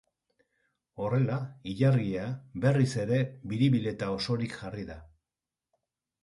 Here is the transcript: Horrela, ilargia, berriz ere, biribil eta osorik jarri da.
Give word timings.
Horrela, 1.03 1.35
ilargia, 1.73 2.23
berriz 2.63 2.89
ere, 3.05 3.21
biribil 3.53 3.87
eta 3.93 4.09
osorik 4.15 4.57
jarri 4.63 4.89
da. 4.91 4.99